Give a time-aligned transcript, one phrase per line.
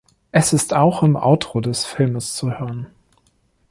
[0.31, 2.87] Es ist auch im Outro des Filmes zu hören.